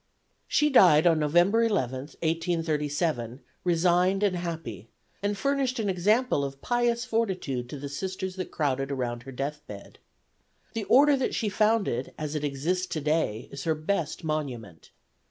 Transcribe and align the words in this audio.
She 0.47 0.71
died 0.71 1.05
on 1.05 1.19
November 1.19 1.61
11, 1.61 1.93
1837, 2.23 3.39
resigned 3.63 4.23
and 4.23 4.35
happy, 4.35 4.89
and 5.21 5.37
furnished 5.37 5.77
an 5.77 5.89
example 5.91 6.43
of 6.43 6.59
pious 6.59 7.05
fortitude 7.05 7.69
to 7.69 7.77
the 7.77 7.87
Sisters 7.87 8.35
that 8.37 8.49
crowded 8.49 8.89
about 8.89 9.21
her 9.21 9.31
deathbed. 9.31 9.99
The 10.73 10.85
Order 10.85 11.15
that 11.17 11.35
she 11.35 11.49
founded, 11.49 12.15
as 12.17 12.33
it 12.33 12.43
exists 12.43 12.87
to 12.87 12.99
day, 13.01 13.47
is 13.51 13.65
her 13.65 13.75
best 13.75 14.23
monument. 14.23 14.89